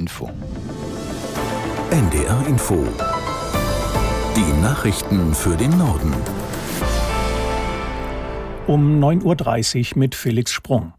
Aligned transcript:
Info. 0.00 0.30
NDR 1.90 2.46
Info. 2.46 2.86
Die 4.34 4.62
Nachrichten 4.62 5.34
für 5.34 5.58
den 5.58 5.76
Norden. 5.76 6.14
Um 8.66 8.98
9.30 8.98 9.92
Uhr 9.92 9.98
mit 9.98 10.14
Felix 10.14 10.52
Sprung. 10.52 10.94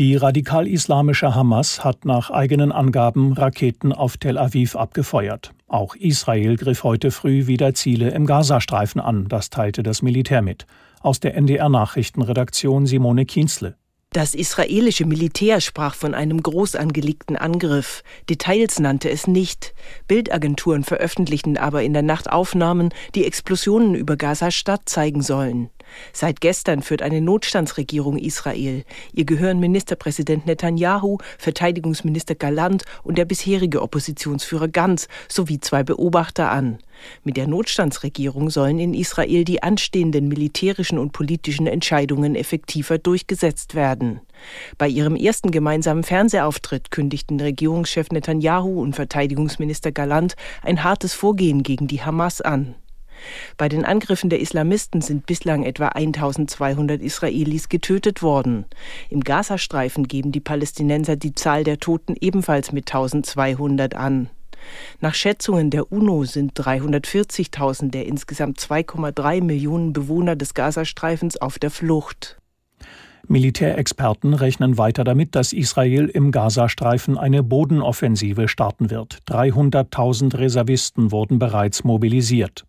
Die 0.00 0.16
radikal-islamische 0.16 1.32
Hamas 1.36 1.84
hat 1.84 2.04
nach 2.04 2.30
eigenen 2.30 2.72
Angaben 2.72 3.34
Raketen 3.34 3.92
auf 3.92 4.16
Tel 4.16 4.36
Aviv 4.36 4.74
abgefeuert. 4.74 5.52
Auch 5.68 5.94
Israel 5.94 6.56
griff 6.56 6.82
heute 6.82 7.12
früh 7.12 7.46
wieder 7.46 7.72
Ziele 7.74 8.10
im 8.10 8.26
Gazastreifen 8.26 9.00
an, 9.00 9.28
das 9.28 9.50
teilte 9.50 9.84
das 9.84 10.02
Militär 10.02 10.42
mit. 10.42 10.66
Aus 11.02 11.20
der 11.20 11.36
NDR 11.36 11.68
Nachrichtenredaktion 11.68 12.86
Simone 12.86 13.26
Kienzle. 13.26 13.76
Das 14.12 14.34
israelische 14.34 15.06
Militär 15.06 15.60
sprach 15.60 15.94
von 15.94 16.14
einem 16.14 16.42
groß 16.42 16.74
angelegten 16.74 17.36
Angriff. 17.36 18.02
Details 18.28 18.80
nannte 18.80 19.08
es 19.08 19.28
nicht. 19.28 19.72
Bildagenturen 20.08 20.82
veröffentlichten 20.82 21.56
aber 21.56 21.84
in 21.84 21.92
der 21.92 22.02
Nacht 22.02 22.28
Aufnahmen, 22.28 22.92
die 23.14 23.24
Explosionen 23.24 23.94
über 23.94 24.16
Gaza-Stadt 24.16 24.88
zeigen 24.88 25.22
sollen. 25.22 25.70
Seit 26.12 26.40
gestern 26.40 26.82
führt 26.82 27.02
eine 27.02 27.20
Notstandsregierung 27.20 28.16
Israel. 28.16 28.84
Ihr 29.12 29.24
gehören 29.24 29.60
Ministerpräsident 29.60 30.46
Netanyahu, 30.46 31.18
Verteidigungsminister 31.38 32.34
Galant 32.34 32.84
und 33.02 33.18
der 33.18 33.24
bisherige 33.24 33.82
Oppositionsführer 33.82 34.68
Gantz 34.68 35.08
sowie 35.28 35.60
zwei 35.60 35.82
Beobachter 35.82 36.50
an. 36.50 36.78
Mit 37.24 37.36
der 37.36 37.46
Notstandsregierung 37.46 38.50
sollen 38.50 38.78
in 38.78 38.94
Israel 38.94 39.44
die 39.44 39.62
anstehenden 39.62 40.28
militärischen 40.28 40.98
und 40.98 41.12
politischen 41.12 41.66
Entscheidungen 41.66 42.34
effektiver 42.34 42.98
durchgesetzt 42.98 43.74
werden. 43.74 44.20
Bei 44.78 44.88
ihrem 44.88 45.16
ersten 45.16 45.50
gemeinsamen 45.50 46.02
Fernsehauftritt 46.02 46.90
kündigten 46.90 47.40
Regierungschef 47.40 48.10
Netanyahu 48.10 48.80
und 48.80 48.94
Verteidigungsminister 48.94 49.92
Galant 49.92 50.34
ein 50.62 50.84
hartes 50.84 51.14
Vorgehen 51.14 51.62
gegen 51.62 51.86
die 51.86 52.02
Hamas 52.02 52.40
an. 52.40 52.74
Bei 53.56 53.68
den 53.68 53.84
Angriffen 53.84 54.30
der 54.30 54.40
Islamisten 54.40 55.00
sind 55.00 55.26
bislang 55.26 55.62
etwa 55.62 55.88
1200 55.88 57.00
Israelis 57.00 57.68
getötet 57.68 58.22
worden. 58.22 58.64
Im 59.08 59.20
Gazastreifen 59.20 60.08
geben 60.08 60.32
die 60.32 60.40
Palästinenser 60.40 61.16
die 61.16 61.34
Zahl 61.34 61.64
der 61.64 61.78
Toten 61.78 62.16
ebenfalls 62.20 62.72
mit 62.72 62.88
1200 62.88 63.94
an. 63.94 64.30
Nach 65.00 65.14
Schätzungen 65.14 65.70
der 65.70 65.90
UNO 65.90 66.24
sind 66.24 66.52
340.000 66.52 67.90
der 67.90 68.06
insgesamt 68.06 68.58
2,3 68.58 69.42
Millionen 69.42 69.92
Bewohner 69.92 70.36
des 70.36 70.54
Gazastreifens 70.54 71.36
auf 71.36 71.58
der 71.58 71.70
Flucht. 71.70 72.36
Militärexperten 73.26 74.34
rechnen 74.34 74.76
weiter 74.76 75.04
damit, 75.04 75.36
dass 75.36 75.52
Israel 75.52 76.08
im 76.08 76.32
Gazastreifen 76.32 77.16
eine 77.16 77.44
Bodenoffensive 77.44 78.48
starten 78.48 78.90
wird. 78.90 79.18
300.000 79.28 80.36
Reservisten 80.36 81.12
wurden 81.12 81.38
bereits 81.38 81.84
mobilisiert. 81.84 82.64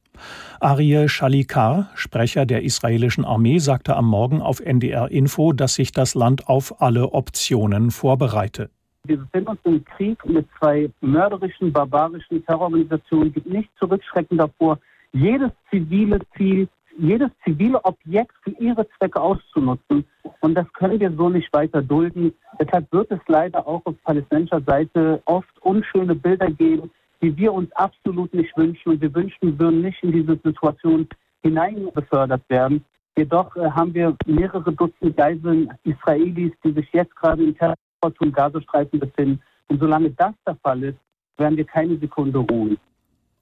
Ariel 0.59 1.09
Shalikar, 1.09 1.89
Sprecher 1.95 2.45
der 2.45 2.63
israelischen 2.63 3.25
Armee, 3.25 3.59
sagte 3.59 3.95
am 3.95 4.07
Morgen 4.07 4.41
auf 4.41 4.59
NDR 4.59 5.09
Info, 5.11 5.53
dass 5.53 5.75
sich 5.75 5.91
das 5.91 6.15
Land 6.15 6.47
auf 6.47 6.81
alle 6.81 7.13
Optionen 7.13 7.91
vorbereite. 7.91 8.69
Wir 9.05 9.17
befinden 9.17 9.49
uns 9.49 9.59
im 9.63 9.83
Krieg 9.83 10.23
mit 10.25 10.47
zwei 10.59 10.89
mörderischen, 11.01 11.73
barbarischen 11.73 12.45
Terrororganisationen, 12.45 13.33
die 13.33 13.49
nicht 13.49 13.69
zurückschrecken 13.79 14.37
davor, 14.37 14.77
jedes 15.11 15.51
zivile 15.69 16.19
Ziel, 16.37 16.67
jedes 16.97 17.31
zivile 17.43 17.83
Objekt 17.83 18.33
für 18.43 18.51
ihre 18.51 18.87
Zwecke 18.97 19.19
auszunutzen. 19.19 20.05
Und 20.41 20.55
das 20.55 20.71
können 20.73 20.99
wir 20.99 21.11
so 21.11 21.29
nicht 21.29 21.51
weiter 21.51 21.81
dulden. 21.81 22.33
Deshalb 22.59 22.91
wird 22.91 23.11
es 23.11 23.19
leider 23.27 23.67
auch 23.67 23.81
auf 23.85 23.95
palästinensischer 24.03 24.61
Seite 24.61 25.21
oft 25.25 25.49
unschöne 25.61 26.13
Bilder 26.13 26.51
geben, 26.51 26.91
die 27.21 27.35
wir 27.37 27.53
uns 27.53 27.71
absolut 27.73 28.33
nicht 28.33 28.55
wünschen. 28.57 28.89
Und 28.89 29.01
wir 29.01 29.13
wünschen, 29.13 29.57
würden 29.59 29.81
nicht 29.81 30.01
in 30.03 30.11
diese 30.11 30.39
Situation 30.43 31.07
hinein 31.43 31.87
befördert 31.93 32.41
werden. 32.49 32.83
Jedoch 33.17 33.55
äh, 33.55 33.69
haben 33.69 33.93
wir 33.93 34.15
mehrere 34.25 34.71
Dutzend 34.71 35.17
Geiseln 35.17 35.69
Israelis, 35.83 36.53
die 36.63 36.71
sich 36.71 36.87
jetzt 36.93 37.15
gerade 37.15 37.43
im 37.43 37.57
Terror 37.57 37.75
zum 38.17 38.31
Gazastreifen 38.31 38.99
befinden. 38.99 39.41
Und 39.67 39.79
solange 39.79 40.11
das 40.11 40.33
der 40.47 40.55
Fall 40.63 40.83
ist, 40.83 40.97
werden 41.37 41.57
wir 41.57 41.65
keine 41.65 41.97
Sekunde 41.97 42.39
ruhen. 42.39 42.77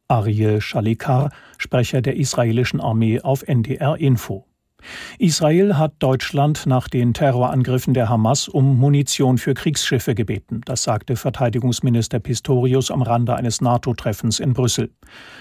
Ariel 0.08 0.60
Shalikar, 0.60 1.30
Sprecher 1.60 2.02
der 2.02 2.18
israelischen 2.18 2.82
Armee 2.82 3.22
auf 3.22 3.44
NDR 3.48 3.98
Info. 3.98 4.46
Israel 5.18 5.78
hat 5.78 5.94
Deutschland 6.00 6.66
nach 6.66 6.88
den 6.88 7.14
Terrorangriffen 7.14 7.94
der 7.94 8.10
Hamas 8.10 8.48
um 8.48 8.78
Munition 8.78 9.38
für 9.38 9.54
Kriegsschiffe 9.54 10.16
gebeten. 10.16 10.62
Das 10.66 10.84
sagte 10.84 11.16
Verteidigungsminister 11.16 12.20
Pistorius 12.20 12.92
am 12.92 13.02
Rande 13.02 13.36
eines 13.36 13.62
NATO-Treffens 13.62 14.40
in 14.40 14.54
Brüssel. 14.54 14.92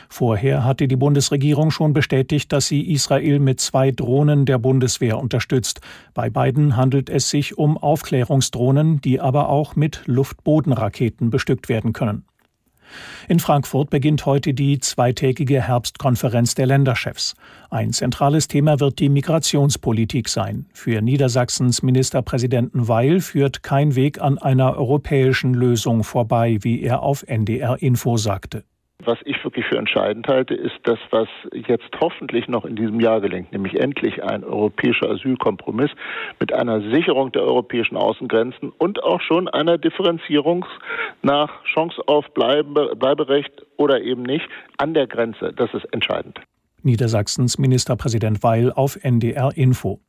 Vorher 0.09 0.65
hatte 0.65 0.89
die 0.89 0.97
Bundesregierung 0.97 1.71
schon 1.71 1.93
bestätigt, 1.93 2.53
dass 2.53 2.67
sie 2.67 2.91
Israel 2.91 3.39
mit 3.39 3.61
zwei 3.61 3.91
Drohnen 3.91 4.47
der 4.47 4.59
Bundeswehr 4.59 5.19
unterstützt. 5.19 5.81
Bei 6.15 6.31
beiden 6.31 6.77
handelt 6.77 7.11
es 7.11 7.31
sich 7.31 7.59
um 7.59 7.79
Aufklärungsdrohnen, 7.79 9.01
die 9.01 9.21
aber 9.21 9.49
auch 9.49 9.77
mit 9.77 10.03
Luftbodenraketen 10.07 11.31
bestückt 11.31 11.69
werden 11.69 11.93
können. 11.93 12.28
In 13.29 13.41
Frankfurt 13.41 13.91
beginnt 13.91 14.27
heute 14.27 14.55
die 14.55 14.79
zweitägige 14.79 15.63
Herbstkonferenz 15.63 16.55
der 16.55 16.67
Länderchefs. 16.67 17.35
Ein 17.71 17.93
zentrales 17.93 18.49
Thema 18.49 18.81
wird 18.81 18.99
die 18.99 19.09
Migrationspolitik 19.09 20.29
sein. 20.29 20.67
Für 20.73 21.03
Niedersachsens 21.03 21.83
Ministerpräsidenten 21.83 22.89
Weil 22.89 23.21
führt 23.21 23.63
kein 23.63 23.95
Weg 23.95 24.21
an 24.21 24.39
einer 24.39 24.77
europäischen 24.77 25.55
Lösung 25.55 26.05
vorbei, 26.05 26.59
wie 26.63 26.83
er 26.83 27.03
auf 27.03 27.25
NDR 27.27 27.81
Info 27.83 28.17
sagte. 28.17 28.65
Was 29.05 29.19
ich 29.25 29.43
wirklich 29.45 29.65
für 29.67 29.79
entscheidend 29.79 30.27
halte, 30.27 30.55
ist 30.55 30.75
das, 30.83 30.99
was 31.11 31.29
jetzt 31.53 31.89
hoffentlich 32.01 32.49
noch 32.49 32.65
in 32.65 32.75
diesem 32.75 32.99
Jahr 32.99 33.21
gelingt, 33.21 33.53
nämlich 33.53 33.79
endlich 33.79 34.25
ein 34.25 34.43
europäischer 34.43 35.09
Asylkompromiss 35.09 35.91
mit 36.41 36.53
einer 36.53 36.81
Sicherung 36.81 37.31
der 37.31 37.43
europäischen 37.43 37.97
Außengrenzen 37.97 38.71
und 38.77 39.03
auch 39.05 39.21
schon 39.21 39.47
einer 39.47 39.79
Differenzierung 39.79 40.67
nach 41.23 41.63
Chance 41.63 42.03
auf 42.07 42.27
Bleibe, 42.35 42.97
Bleiberecht 42.97 43.53
oder 43.77 44.03
eben 44.03 44.25
nicht 44.25 44.49
an 44.79 44.95
der 44.95 45.07
Grenze. 45.07 45.53
Das 45.55 45.73
ist 45.75 45.85
entscheidend. 45.93 46.41
Niedersachsens 46.83 47.57
Ministerpräsident 47.57 48.43
Weil 48.43 48.73
auf 48.73 48.99
NDR 49.03 49.53
Info. 49.55 50.01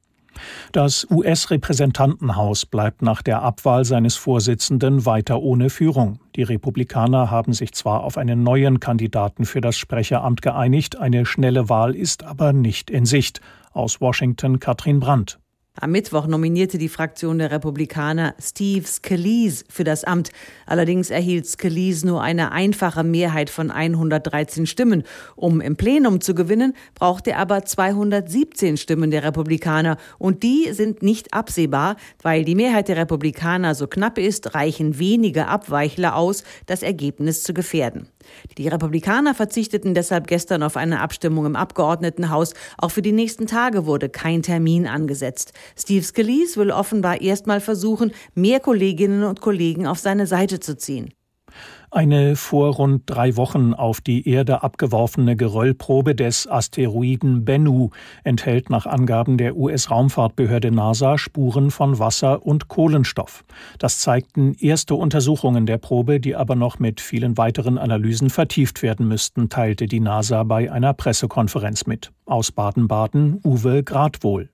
Das 0.72 1.08
US-Repräsentantenhaus 1.10 2.66
bleibt 2.66 3.02
nach 3.02 3.22
der 3.22 3.42
Abwahl 3.42 3.86
seines 3.86 4.16
Vorsitzenden 4.16 5.06
weiter 5.06 5.42
ohne 5.42 5.70
Führung. 5.70 6.20
Die 6.36 6.44
Republikaner 6.44 7.32
haben 7.32 7.54
sich 7.54 7.74
zwar 7.74 8.04
auf 8.04 8.18
einen 8.18 8.44
neuen 8.44 8.80
Kandidaten 8.80 9.46
für 9.46 9.62
das 9.62 9.78
Sprecheramt 9.78 10.42
geeinigt, 10.42 10.98
eine 10.98 11.26
schnelle 11.26 11.70
Wahl 11.70 11.96
ist 11.96 12.24
aber 12.24 12.54
nicht 12.54 12.90
in 12.90 13.06
Sicht. 13.06 13.42
Aus 13.72 14.02
Washington 14.02 14.60
Katrin 14.60 15.00
Brandt. 15.00 15.40
Am 15.76 15.92
Mittwoch 15.92 16.28
nominierte 16.28 16.78
die 16.78 16.90
Fraktion 16.90 17.38
der 17.38 17.52
Republikaner 17.52 18.36
Steve 18.42 18.86
Scalise 18.86 19.64
für 19.70 19.86
das 19.86 20.04
Amt. 20.04 20.32
Allerdings 20.66 21.10
erhielt 21.10 21.48
Scalise 21.48 22.06
nur 22.06 22.22
eine 22.22 22.52
einfache 22.52 23.04
Mehrheit 23.04 23.50
von 23.50 23.72
113 23.72 24.66
Stimmen. 24.66 25.04
Um 25.38 25.62
im 25.62 25.78
Plenum 25.78 26.20
zu 26.20 26.36
gewinnen, 26.36 26.74
braucht 26.96 27.28
er 27.28 27.38
aber 27.38 27.64
217 27.64 28.76
Stimmen 28.76 29.10
der 29.10 29.24
Republikaner. 29.24 29.98
Und 30.18 30.44
die 30.44 30.74
sind 30.74 31.02
nicht 31.02 31.34
absehbar, 31.34 31.96
weil 32.22 32.44
die 32.44 32.56
Mehrheit 32.56 32.90
der 32.90 32.98
Republikaner 32.98 33.74
so 33.74 33.88
knapp 33.88 34.18
ist, 34.18 34.56
reichen 34.56 35.00
wenige 35.00 35.48
Abweichler 35.48 36.18
aus, 36.18 36.44
das 36.66 36.84
Ergebnis 36.84 37.44
zu 37.44 37.54
gefährden. 37.54 38.10
Die 38.58 38.68
Republikaner 38.68 39.34
verzichteten 39.34 39.94
deshalb 39.94 40.28
gestern 40.28 40.64
auf 40.64 40.78
eine 40.78 41.02
Abstimmung 41.02 41.46
im 41.46 41.56
Abgeordnetenhaus. 41.56 42.54
Auch 42.78 42.92
für 42.92 43.02
die 43.02 43.12
nächsten 43.12 43.48
Tage 43.48 43.86
wurde 43.86 44.10
kein 44.10 44.44
Termin 44.44 44.88
angesetzt. 44.88 45.54
Steve 45.78 46.04
Scalise 46.04 46.60
will 46.60 46.72
offenbar 46.72 47.22
erstmal 47.22 47.62
versuchen, 47.62 48.12
mehr 48.36 48.60
Kolleginnen 48.60 49.24
und 49.24 49.42
Kollegen 49.42 49.88
auf 49.88 50.00
seine 50.00 50.28
Seite 50.28 50.60
zu 50.60 50.78
ziehen. 50.78 51.14
Eine 51.92 52.36
vor 52.36 52.76
rund 52.76 53.04
drei 53.08 53.36
Wochen 53.36 53.74
auf 53.74 54.00
die 54.00 54.30
Erde 54.30 54.62
abgeworfene 54.62 55.36
Geröllprobe 55.36 56.14
des 56.14 56.48
Asteroiden 56.48 57.46
Bennu 57.46 57.90
enthält 58.24 58.70
nach 58.70 58.86
Angaben 58.86 59.40
der 59.40 59.58
US-Raumfahrtbehörde 59.58 60.70
NASA 60.70 61.18
Spuren 61.18 61.72
von 61.72 61.98
Wasser 61.98 62.46
und 62.46 62.68
Kohlenstoff. 62.68 63.44
Das 63.80 64.00
zeigten 64.00 64.54
erste 64.54 64.94
Untersuchungen 64.94 65.66
der 65.66 65.80
Probe, 65.80 66.20
die 66.20 66.36
aber 66.36 66.54
noch 66.54 66.78
mit 66.78 67.02
vielen 67.02 67.40
weiteren 67.40 67.80
Analysen 67.80 68.30
vertieft 68.30 68.84
werden 68.84 69.08
müssten, 69.08 69.50
teilte 69.50 69.88
die 69.88 70.00
NASA 70.00 70.44
bei 70.44 70.72
einer 70.72 70.94
Pressekonferenz 70.94 71.88
mit. 71.88 72.12
Aus 72.26 72.52
Baden-Baden 72.52 73.40
Uwe 73.44 73.82
Gradwohl. 73.82 74.50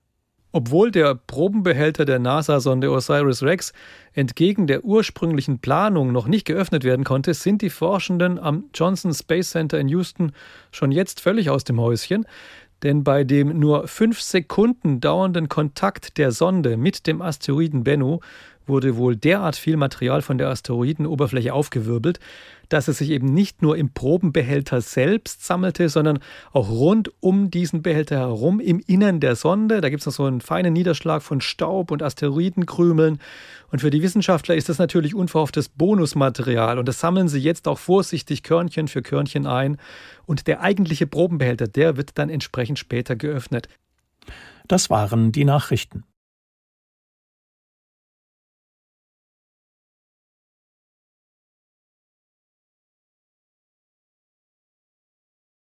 Obwohl 0.56 0.90
der 0.90 1.14
Probenbehälter 1.14 2.06
der 2.06 2.18
NASA-Sonde 2.18 2.90
OSIRIS-REx 2.90 3.74
entgegen 4.14 4.66
der 4.66 4.86
ursprünglichen 4.86 5.58
Planung 5.58 6.12
noch 6.12 6.28
nicht 6.28 6.46
geöffnet 6.46 6.82
werden 6.82 7.04
konnte, 7.04 7.34
sind 7.34 7.60
die 7.60 7.68
Forschenden 7.68 8.38
am 8.38 8.64
Johnson 8.72 9.12
Space 9.12 9.50
Center 9.50 9.78
in 9.78 9.88
Houston 9.88 10.32
schon 10.70 10.92
jetzt 10.92 11.20
völlig 11.20 11.50
aus 11.50 11.64
dem 11.64 11.78
Häuschen. 11.78 12.24
Denn 12.82 13.04
bei 13.04 13.22
dem 13.22 13.58
nur 13.58 13.86
fünf 13.86 14.22
Sekunden 14.22 15.00
dauernden 15.00 15.50
Kontakt 15.50 16.16
der 16.16 16.32
Sonde 16.32 16.78
mit 16.78 17.06
dem 17.06 17.20
Asteroiden 17.20 17.84
Bennu 17.84 18.20
wurde 18.66 18.96
wohl 18.96 19.16
derart 19.16 19.56
viel 19.56 19.76
Material 19.76 20.22
von 20.22 20.38
der 20.38 20.48
Asteroidenoberfläche 20.48 21.52
aufgewirbelt, 21.52 22.20
dass 22.68 22.88
es 22.88 22.98
sich 22.98 23.10
eben 23.10 23.32
nicht 23.32 23.62
nur 23.62 23.76
im 23.76 23.92
Probenbehälter 23.92 24.80
selbst 24.80 25.44
sammelte, 25.44 25.88
sondern 25.88 26.18
auch 26.52 26.68
rund 26.68 27.10
um 27.20 27.50
diesen 27.50 27.82
Behälter 27.82 28.18
herum 28.18 28.60
im 28.60 28.80
Innern 28.86 29.20
der 29.20 29.36
Sonde. 29.36 29.80
Da 29.80 29.88
gibt 29.88 30.00
es 30.00 30.06
noch 30.06 30.12
so 30.12 30.24
einen 30.24 30.40
feinen 30.40 30.72
Niederschlag 30.72 31.22
von 31.22 31.40
Staub 31.40 31.90
und 31.90 32.02
Asteroidenkrümeln. 32.02 33.18
Und 33.70 33.80
für 33.80 33.90
die 33.90 34.02
Wissenschaftler 34.02 34.54
ist 34.54 34.68
das 34.68 34.78
natürlich 34.78 35.14
unverhofftes 35.14 35.68
Bonusmaterial. 35.68 36.78
Und 36.78 36.88
das 36.88 37.00
sammeln 37.00 37.28
sie 37.28 37.40
jetzt 37.40 37.68
auch 37.68 37.78
vorsichtig 37.78 38.42
Körnchen 38.42 38.88
für 38.88 39.02
Körnchen 39.02 39.46
ein. 39.46 39.76
Und 40.26 40.46
der 40.46 40.60
eigentliche 40.60 41.06
Probenbehälter, 41.06 41.68
der 41.68 41.96
wird 41.96 42.18
dann 42.18 42.30
entsprechend 42.30 42.78
später 42.78 43.16
geöffnet. 43.16 43.68
Das 44.66 44.90
waren 44.90 45.30
die 45.30 45.44
Nachrichten. 45.44 46.04